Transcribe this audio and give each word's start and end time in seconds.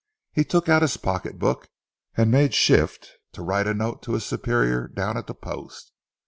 He 0.33 0.43
took 0.43 0.67
out 0.67 0.81
his 0.81 0.97
pocket 0.97 1.37
book, 1.37 1.69
and 2.17 2.31
made 2.31 2.55
shift 2.55 3.07
to 3.33 3.43
write 3.43 3.67
a 3.67 3.73
note 3.75 4.01
to 4.01 4.13
his 4.13 4.25
superior 4.25 4.87
down 4.87 5.15
at 5.15 5.27
the 5.27 5.35
Post. 5.35 5.91